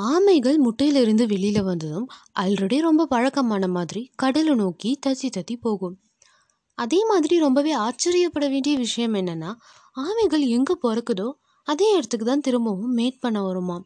[0.00, 2.08] ஆமைகள் முட்டையிலிருந்து வெளியில் வந்ததும்
[2.40, 6.00] ஆல்ரெடி ரொம்ப பழக்கமான மாதிரி கடலை நோக்கி தத்தி தத்தி போகும்.
[6.74, 9.54] அதே மாதிரி ரொம்பவே ஆச்சரியப்பட வேண்டிய விஷயம் என்னென்னா
[9.96, 11.32] ஆமைகள் எங்கே பிறக்குதோ
[11.62, 13.84] அதே இடத்துக்கு தான் திரும்பவும் மேட் பண்ண வருமாம்.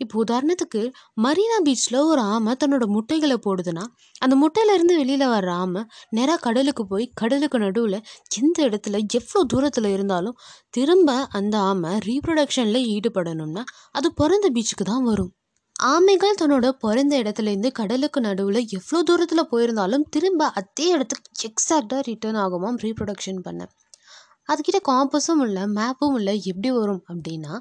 [0.00, 0.80] இப்போ உதாரணத்துக்கு
[1.22, 3.84] மரீனா பீச்சில் ஒரு ஆமை தன்னோட முட்டைகளை போடுதுன்னா,
[4.18, 7.98] அந்த முட்டையிலேருந்து வெளியில் வர்ற ஆமை நேராக கடலுக்கு போய் கடலுக்கு நடுவில்
[8.36, 10.38] எந்த இடத்துல, எவ்வளோ தூரத்தில் இருந்தாலும்
[10.70, 15.32] திரும்ப அந்த ஆமை ரீப்ரொடக்ஷனில் ஈடுபடணும்னா, அது பிறந்த பீச்சுக்கு தான் வரும்.
[15.76, 22.78] ஆமைகள் தன்னோட பிறந்த இடத்துலேருந்து கடலுக்கு நடுவில் எவ்வளோ தூரத்தில் போயிருந்தாலும் திரும்ப அதே இடத்துக்கு எக்ஸாக்டாக ரிட்டர்ன் ஆகுமாம்
[22.82, 23.62] ரீப்ரொடக்ஷன் பண்ண.
[24.48, 27.54] அதுக்கிட்ட காம்பஸும் இல்லை மேப்பும் இல்லை எப்படி வரும் அப்படின்னா,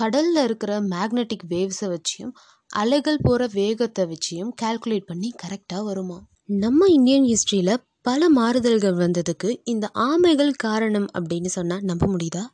[0.00, 2.32] கடலில் இருக்கிற மேக்னெட்டிக் வேவ்ஸை வச்சியும்,
[2.70, 6.24] அலைகள் போகிற வேகத்தை வச்சியும் கால்குலேட் பண்ணி கரெக்டாக வருமாம்.
[6.44, 12.44] நம்ம இந்தியன் ஹிஸ்ட்ரியில் பல மாறுதல்கள் வந்ததுக்கு இந்த ஆமைகள் காரணம் அப்படின்னு சொன்னால் நம்ப முடியுதா?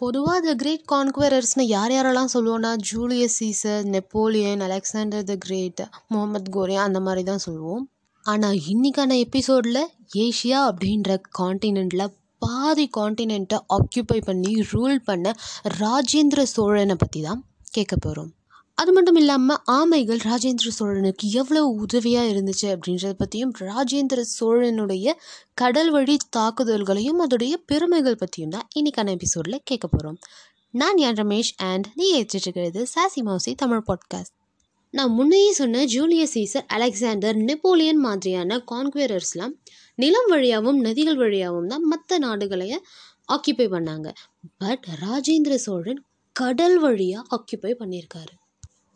[0.00, 6.74] பொதுவாக த கிரேட் கான்குவரர்ஸ்னு யார் யாரெல்லாம் சொல்லுவோம்னா, Julius Caesar, Napoleon, Alexander the Great, Muhammad Ghori
[6.74, 7.84] அந்த மாதிரி தான் சொல்லுவோம்.
[8.24, 9.82] ஆனால் இன்னைக்கான எபிசோடில்
[10.14, 12.04] ஏஷியா அப்படின்ற கான்டினென்ட்ல
[12.38, 15.34] பாதி காண்டினென்ட்டை ஆக்குபை பண்ணி ரூல் பண்ண
[15.80, 18.32] ராஜேந்திர சோழனை பற்றி தான் கேட்க போகிறோம்
[18.74, 25.12] அது மட்டும் இல்லாமல் ஆமைகள் ராஜேந்திர சோழனுக்கு எவ்வளோ உதவியாக இருந்துச்சு அப்படின்றத பற்றியும் ராஜேந்திர சோழனுடைய
[25.54, 30.18] கடல் வழி தாக்குதல்களையும், அதோடைய பெருமைகள் பற்றியும் தான் இன்றைக்கான எபிசோடில் கேட்க போகிறோம்
[30.74, 34.37] நான் யான் ரமேஷ் அண்ட் நீ ஏற்றிட்டு இருக்கிறது சாசி மவுசி தமிழ் பாட்காஸ்ட்.
[34.94, 39.54] நான் முன்னையே சொன்ன ஜூலியஸ் சீசர், அலெக்சாண்டர், நெப்போலியன் மாதிரியான கான்குவரர்ஸ்லாம்
[39.94, 42.74] நிலம் வழியாகவும் நதிகள் வழியாகவும் தான் மற்ற நாடுகளைய
[43.32, 44.08] ஆக்குபை பண்ணாங்க.
[44.58, 46.00] பட் ராஜேந்திர சோழன்
[46.36, 48.32] கடல் வழியாக ஆக்குபை பண்ணியிருக்காரு.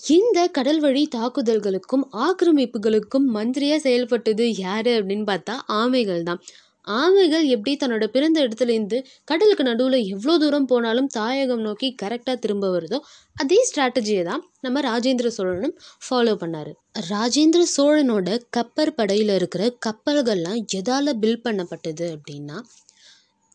[0.00, 6.40] இந்த கடல் வழி தாக்குதல்களுக்கும், ஆக்கிரமிப்புகளுக்கும் மந்திரியாக செயல்பட்டது யார் அப்படின்னு பார்த்தா ஆமைகள் தான்.
[6.86, 12.98] ஆமைகள் எப்படி தன்னோட பிறந்த இடத்துலேருந்து கடலுக்கு நடுவில் எவ்வளோ தூரம் போனாலும் தாயகம் நோக்கி கரெக்டாக திரும்ப வருதோ,
[13.36, 16.72] அதே ஸ்ட்ராட்டஜியை தான் நம்ம ராஜேந்திர சோழனும் ஃபாலோ பண்ணார்
[17.08, 22.59] ராஜேந்திர சோழனோட கப்பற் படையில் இருக்கிற கப்பல்கள்லாம் எதால் பில்ட் பண்ணப்பட்டது அப்படின்னா,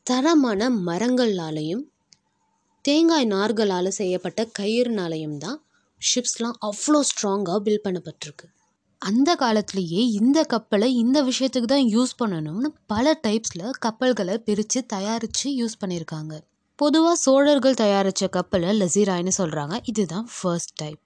[0.03, 1.85] தரமான மரங்களாலையும்
[2.81, 5.57] தேங்காய் நார்களால் செய்யப்பட்ட கயிறுனாலையும் தான்
[6.01, 8.47] ஷிப்ஸ்லாம் அவ்வளோ ஸ்ட்ராங்காக பில்ட் பண்ணப்பட்டிருக்கு.
[8.99, 15.77] அந்த காலத்துலேயே இந்த கப்பலை இந்த விஷயத்துக்கு தான் யூஸ் பண்ணணும்னு பல டைப்ஸில் கப்பல்களை பிரித்து தயாரித்து யூஸ்
[15.85, 16.41] பண்ணியிருக்காங்க.
[16.75, 20.99] பொதுவாக சோழர்கள் தயாரித்த கப்பலை லெசிராய்ன்னு சொல்கிறாங்க இதுதான் ஃபர்ஸ்ட் டைப்.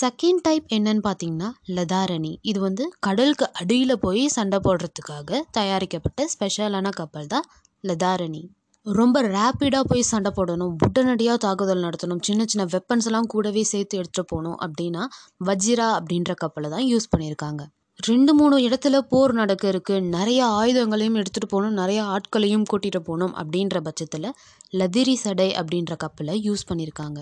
[0.00, 2.36] செகண்ட் டைப் என்னன்னு பார்த்தீங்கன்னா, லதாரணி.
[2.42, 7.44] இது வந்து கடலுக்கு அடியில் போய் சண்டை போடுறதுக்காக தயாரிக்கப்பட்ட ஸ்பெஷலான கப்பல் தான்
[7.82, 8.48] லதாரணி.
[8.86, 14.30] ரொம்ப ரேப்பிடாக போய் சண்டை போடணும், உடனடியாக தாக்குதல் நடத்தணும், சின்ன சின்ன வெப்பன்ஸ் எல்லாம் கூடவே சேர்த்து எடுத்துகிட்டு
[14.32, 15.02] போகணும் அப்படின்னா,
[15.40, 17.62] வஜிரா அப்படின்ற கப்பலை தான் யூஸ் பண்ணியிருக்காங்க.
[18.00, 21.78] 2, 3 இடத்துல போர் நடக்க இருக்கு, நிறைய ஆயுதங்களையும் எடுத்துட்டு போகணும்.
[21.80, 24.28] நிறைய ஆட்களையும் கூட்டிட்டு போகணும் அப்படின்ற பட்சத்தில்
[24.72, 27.20] லதிரி சடை அப்படின்ற கப்பலை யூஸ் பண்ணியிருக்காங்க.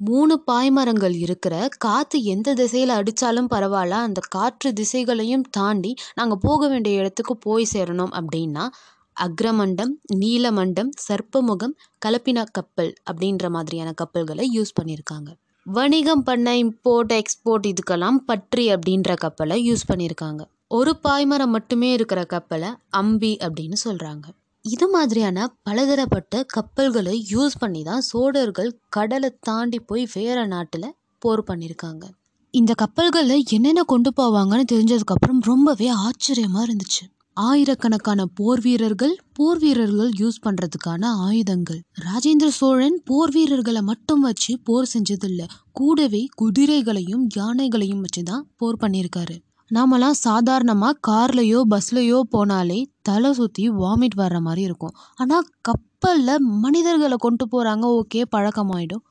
[0.00, 4.00] மூணு பாய்மரங்கள் இருக்கிற, காற்று எந்த திசையில் அடித்தாலும் பரவாயில்ல.
[4.08, 8.64] அந்த காற்று திசைகளையும் தாண்டி நாங்கள் போக வேண்டிய இடத்துக்கு போய் சேரணும் அப்படின்னா,
[9.20, 11.74] அக்ரமண்டம், நீலமண்டம், சர்ப்பமுகம்,
[12.06, 15.30] கலப்பின கப்பல் அப்படின்ற மாதிரியான கப்பல்களை யூஸ் பண்ணியிருக்காங்க.
[15.62, 20.42] வணிகம் பண்ண இம்போர்ட், எக்ஸ்போர்ட் இதுக்கெல்லாம் பட்ரி அப்படின்ற கப்பலை யூஸ் பண்ணியிருக்காங்க.
[20.68, 24.26] ஒரு பாய்மரம் மட்டுமே இருக்கிற கப்பலை அம்பி அப்படின்னு சொல்கிறாங்க
[24.64, 32.04] இது மாதிரியான பலதரப்பட்ட கப்பல்களை யூஸ் பண்ணி தான் சோழர்கள் கடலை தாண்டி போய் வேற நாட்டில் போர் பண்ணியிருக்காங்க.
[32.50, 37.04] இந்த கப்பல்களில் என்னென்ன கொண்டு போவாங்கன்னு தெரிஞ்சதுக்கப்புறம் ரொம்பவே ஆச்சரியமாக இருந்துச்சு.
[37.40, 41.82] ஆயிரக்கணக்கான போர் வீரர்கள், போர் வீரர்கள் யூஸ் பண்றதுக்கான ஆயுதங்கள்.
[42.00, 45.46] ராஜேந்திர சோழன் போர் வீரர்களை மட்டும் வச்சு போர் செஞ்சதில்ல.
[45.72, 49.42] கூடவே குதிரைகளையும், யானைகளையும் வச்சு தான் போர் பண்ணியிருக்காரு.
[49.68, 54.92] நாமெல்லாம் சாதாரணமா கார்லயோ, பஸ்லயோ போனாலே தலை சுத்தி வாமிட் வர்ற மாதிரி இருக்கும்.
[55.16, 59.04] ஆனா கப்பல்ல மனிதர்களை கொண்டு போறாங்க ஓகே பழக்கமாயிடும்.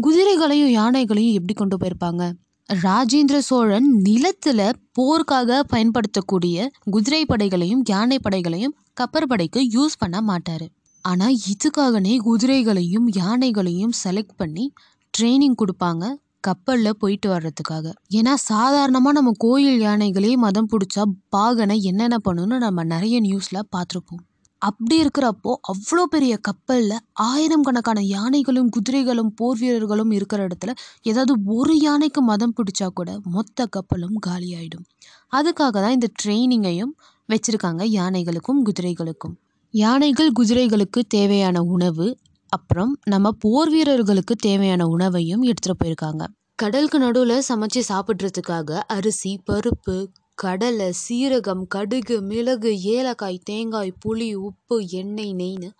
[0.00, 2.32] குதிரைகளையும், யானைகளையும் எப்படி கொண்டு போயிருப்பாங்க?
[2.68, 10.66] ராஜேந்திர சோழன் நிலத்துல போருக்காக பயன்படுத்தக்கூடிய குதிரை படைகளையும், யானை படைகளையும் கப்பற்படைக்கு யூஸ் பண்ண மாட்டாரு.
[11.04, 14.72] ஆனா இதுக்காகனே குதிரைகளையும், யானைகளையும் செலக்ட் பண்ணி
[15.14, 17.86] ட்ரெய்னிங் கொடுப்பாங்க கப்பலில் போயிட்டு வர்றதுக்காக.
[18.12, 21.04] ஏன்னா சாதாரணமாக நம்ம கோயில் யானைகளே மதம் பிடிச்சா
[21.36, 24.24] பாகனை என்னென்ன பண்ணுன்னு நம்ம நிறைய நியூஸில் பார்த்துருப்போம்
[24.58, 30.72] அப்படி இருக்கிறப்போ அவ்வளோ பெரிய கப்பலில் ஆயிரம் கணக்கான யானைகளும், குதிரைகளும், போர் வீரர்களும் இருக்கிற இடத்துல
[31.02, 34.84] ஏதாவது ஒரு யானைக்கு மதம் பிடிச்சா கூட மொத்த கப்பலும் காலியாயிடும்.
[35.32, 36.92] அதுக்காக தான் இந்த ட்ரெயினிங்கையும்
[37.28, 39.36] வச்சுருக்காங்க யானைகளுக்கும், குதிரைகளுக்கும்.
[39.70, 42.18] யானைகள், குதிரைகளுக்கு தேவையான உணவு,
[42.48, 46.26] அப்புறம் நம்ம போர் வீரர்களுக்கு தேவையான உணவையும் எடுத்துகிட்டு போயிருக்காங்க.
[46.54, 50.06] கடலுக்கு நடுவில் சமைச்சு சாப்பிட்றதுக்காக அரிசி, பருப்பு,
[50.42, 55.70] கடலை, சீரகம், கடுகு, மிளகு, ஏலக்காய், தேங்காய், புளி, உப்பு, எண்ணெய், நெய்ன்னு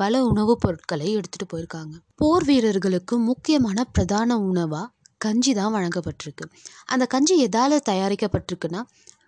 [0.00, 1.94] பல உணவுப் பொருட்களை எடுத்துகிட்டு போயிருக்காங்க.
[2.14, 6.44] போர் வீரர்களுக்கு முக்கியமான பிரதான உணவாக கஞ்சி தான் வழங்கப்பட்டிருக்கு.
[6.86, 8.82] அந்த கஞ்சி எதால் தயாரிக்கப்பட்டிருக்குன்னா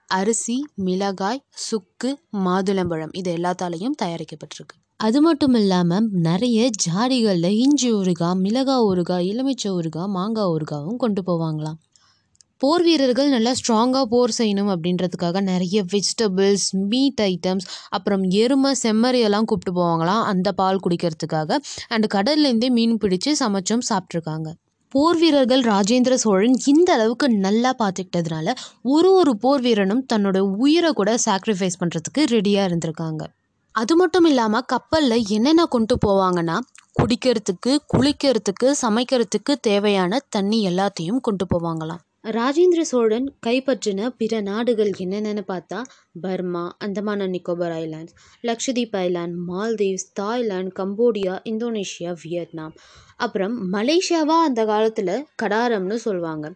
[0.07, 2.11] அரிசி மிளகாய் சுக்கு
[2.45, 4.75] மாதுளம்பழம் இது எல்லாத்தாலையும் தயாரிக்கப்பட்டிருக்கு.
[4.97, 11.81] அது மட்டும் இல்லாமல் நிறைய ஜாடிகளில் இஞ்சி ஊறுகாய் மிளகாய் ஊறுகாய் எலுமிச்சை ஊறுகாய் மாங்காய் ஊறுகாயும் கொண்டு போவாங்களாம்.
[12.65, 19.73] போர் வீரர்கள் நல்லா ஸ்ட்ராங்காக போர் செய்யணும் அப்படின்றதுக்காக நிறைய வெஜிடபிள்ஸ் மீட் ஐட்டம்ஸ் அப்புறம் எருமை செம்மறியெல்லாம் கூப்பிட்டு
[19.79, 20.23] போவாங்களாம்.
[20.31, 21.59] அந்த பால் குடிக்கிறதுக்காக.
[21.95, 24.49] அண்டு கடல்லேருந்தே மீன் பிடிச்சு சமைச்சும் சாப்பிட்ருக்காங்க
[24.95, 28.55] போர் வீரர்கள் ராஜேந்திர சோழன் இந்த அளவுக்கு நல்லா பார்த்துக்கிட்டதுனால
[28.95, 33.23] ஒரு ஒரு போர் வீரனும் தன்னோட உயிரை கூட சாக்ரிஃபைஸ் பண்ணுறதுக்கு ரெடியாக இருந்திருக்காங்க.
[33.75, 36.59] அது மட்டும் இல்லாமல் கப்பலில் என்னென்ன கொண்டு போவாங்கன்னா
[37.01, 42.03] குடிக்கிறதுக்கு குளிக்கிறதுக்கு சமைக்கிறதுக்கு தேவையான தண்ணி எல்லாத்தையும் கொண்டு போவாங்களாம்.
[42.25, 45.83] ராஜேந்திர சோழன் கைப்பற்றின பிற நாடுகள் என்னென்னு பார்த்தா
[46.21, 52.75] Burma Andaman and Nicobar islands Lakshadweep island Maldives Thailand Cambodia Indonesia Vietnam.
[53.17, 56.47] அப்புறம் மலேசியாவாக அந்த காலத்தில் கடாரம்னு சொல்லுவாங்க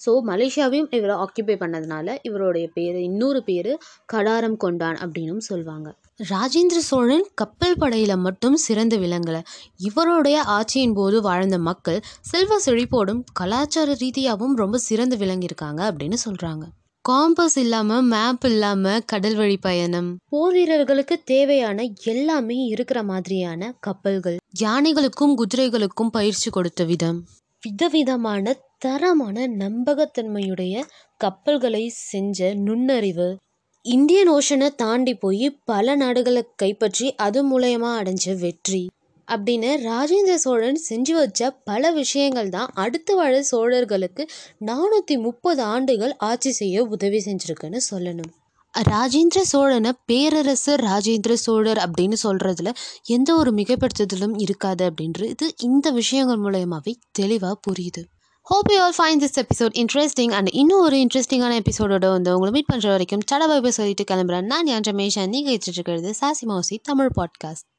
[0.00, 3.72] ஸோ மலேசியாவையும் இவர் ஆக்கியபை பண்ணதுனால இவருடைய பேர் இன்னொரு பேர்
[4.12, 5.88] கடாரம் கொண்டான் அப்படின்னும் சொல்லுவாங்க
[6.28, 9.42] ராஜேந்திர சோழன் கப்பல் படையில் மட்டும் சிறந்து விளங்கலை.
[9.76, 16.62] இவருடைய ஆட்சியின் போது வாழ்ந்த மக்கள் செல்வ செழிப்போடும் கலாச்சார ரீதியாகவும் ரொம்ப சிறந்து விளங்கியிருக்காங்க அப்படின்னு சொல்கிறாங்க
[17.08, 20.18] காம்பஸ் இல்லாமல் மேப் இல்லாமல் கடல் வழி பயணம்.
[20.28, 24.36] போர் வீரர்களுக்கு தேவையான எல்லாமே இருக்கிற மாதிரியான கப்பல்கள்.
[24.60, 27.24] யானைகளுக்கும் குதிரைகளுக்கும் பயிற்சி கொடுத்த விதம்.
[27.62, 30.82] விதவிதமான தரமான நம்பகத்தன்மையுடைய
[31.16, 33.36] கப்பல்களை செஞ்ச நுண்ணறிவு.
[33.84, 38.80] இந்தியன் ஓஷனை தாண்டி போய் பல நாடுகளை கைப்பற்றி அது மூலயமா அடைஞ்ச வெற்றி.
[39.28, 44.24] அப்படின்னு ராஜேந்திர சோழன் செஞ்சு வச்ச பல விஷயங்கள் தான் அடுத்து வாழ சோழர்களுக்கு
[44.66, 48.30] நானூற்றி முப்பது ஆண்டுகள் ஆட்சி செய்ய உதவி செஞ்சுருக்குன்னு சொல்லணும்.
[48.74, 52.72] ராஜேந்திர சோழனை பேரரசர் ராஜேந்திர சோழர் அப்படின்னு சொல்கிறதுல
[53.08, 58.04] எந்த ஒரு மிகைப்படுத்துதலும் இருக்காது அப்படின்றது இந்த விஷயங்கள் மூலயமாவே தெளிவாக புரியுது.
[58.52, 62.68] Hope you all fine this episode interesting and இன்னும் ஒரு இன்ட்ரெஸ்டிங்கான எபிசோடோட வந்து உங்களை மீட்
[62.72, 64.42] பண்ணுற வரைக்கும் சட சொல்லிட்டு கிளம்புறேன்.
[64.42, 67.69] நான் என் ரமேஷன் நீங்கள் வச்சுட்டு இருக்கிறது சாசி மௌசி தமிழ் பாட்காஸ்ட்